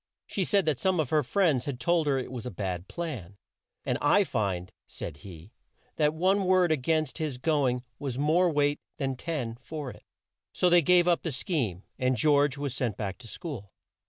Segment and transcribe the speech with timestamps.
[0.25, 3.37] She said that some of her friends had told her it was a bad plan,
[3.85, 5.51] and "I find," said he
[5.97, 10.01] "that one word a gainst his go ing has more weight than ten for it."
[10.53, 13.69] So they gave up the scheme, and George was sent back to school.